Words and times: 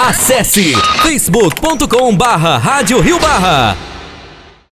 Acesse 0.00 0.76
facebook.com 1.02 2.16
barra 2.16 2.56
Rádio 2.56 3.00
Rio 3.00 3.18
Barra. 3.18 3.87